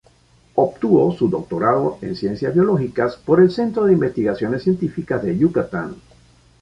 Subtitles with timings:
[0.55, 5.93] Obtuvo su doctorado en Ciencias Biológicas por el "Centro de Investigaciones Científicas de Yucatán".